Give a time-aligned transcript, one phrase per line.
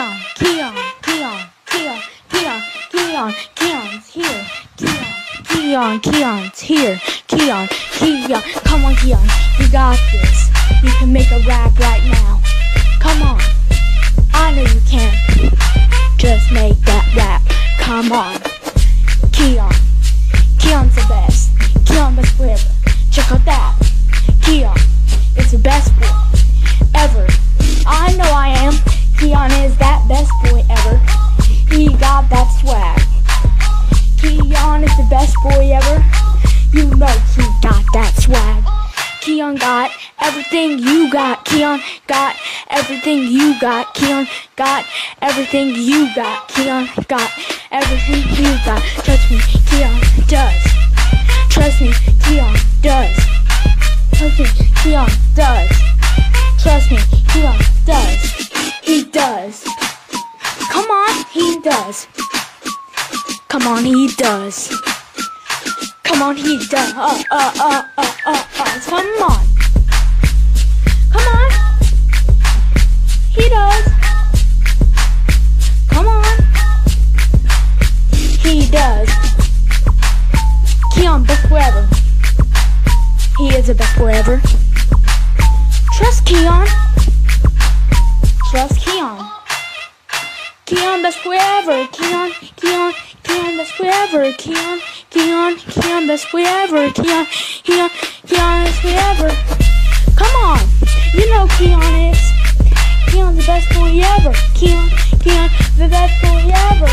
[0.00, 2.00] Keyon, Keyon, Keyon, Keyon,
[2.30, 4.46] Keyon, Keyon, Keyon's here.
[5.44, 6.96] Keyon, Keyon, Keyon's here.
[7.28, 10.48] Keyon, Keyon, come on, Keyon, you got this.
[10.82, 12.40] You can make a rap right now.
[12.98, 13.40] Come on,
[14.32, 15.12] I know you can.
[16.16, 17.42] Just make that rap.
[17.78, 18.36] Come on,
[19.36, 19.74] Keyon,
[20.56, 21.39] Keyon's the best.
[39.50, 39.90] Keyon got
[40.20, 41.44] everything you got.
[41.44, 42.36] Keyon got
[42.70, 43.94] everything you got.
[43.96, 44.84] Keyon got
[45.22, 46.48] everything you got.
[46.48, 47.30] Keyon got
[47.72, 48.80] everything you got.
[49.02, 50.62] Trust me, Keyon does.
[51.50, 51.90] Trust me,
[52.22, 53.16] Keyon does.
[54.14, 54.46] Trust me,
[54.82, 55.70] Keyon does.
[56.62, 56.98] Trust me,
[57.32, 58.22] Keyon does.
[58.84, 59.64] He does.
[60.70, 62.06] Come on, he does.
[63.48, 64.68] Come on, he does.
[66.04, 66.92] Come on, he does.
[66.94, 69.19] Uh, uh, uh, uh, uh, uh.
[73.32, 73.84] He does.
[75.88, 76.24] Come on.
[78.12, 79.08] He does.
[80.92, 81.88] Keyon, best forever.
[83.38, 84.40] He is the best forever.
[85.96, 86.66] Trust Keyon.
[88.50, 89.30] Trust Keyon.
[90.66, 91.86] Keyon, best forever.
[91.94, 92.92] Keyon, Keyon,
[93.22, 94.32] Keyon, best forever.
[94.32, 96.88] Keyon, Keyon, Keyon, best forever.
[96.90, 97.26] Keyon,
[97.62, 97.90] Keyon,
[98.26, 99.30] Keyon, best forever.
[100.16, 100.58] Come on,
[101.14, 102.09] you know Keyon is.
[103.40, 104.32] The best boy ever.
[104.52, 104.88] Keyon,
[105.22, 106.92] Keyon, the best boy ever.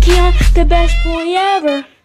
[0.00, 1.97] Keyon, the best boy ever.